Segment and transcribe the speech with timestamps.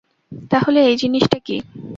[0.51, 1.57] তাহলে, এই জিনিসটা কী?